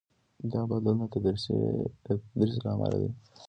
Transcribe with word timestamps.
دا 0.51 0.61
بدلون 0.69 0.97
د 1.01 1.03
تدریس 2.33 2.55
له 2.63 2.69
امله 2.75 2.97
دی. 3.01 3.09